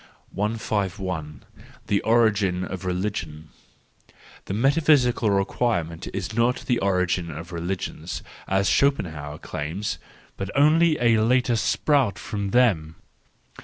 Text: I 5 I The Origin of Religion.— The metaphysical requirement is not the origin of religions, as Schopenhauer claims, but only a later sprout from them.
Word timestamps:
I 0.35 0.57
5 0.57 0.99
I 0.99 1.23
The 1.85 2.01
Origin 2.01 2.65
of 2.65 2.85
Religion.— 2.85 3.49
The 4.45 4.53
metaphysical 4.55 5.29
requirement 5.29 6.07
is 6.11 6.33
not 6.33 6.61
the 6.65 6.79
origin 6.79 7.29
of 7.29 7.51
religions, 7.51 8.23
as 8.47 8.67
Schopenhauer 8.67 9.37
claims, 9.37 9.99
but 10.37 10.49
only 10.57 10.97
a 10.99 11.21
later 11.21 11.55
sprout 11.55 12.17
from 12.17 12.49
them. 12.49 12.95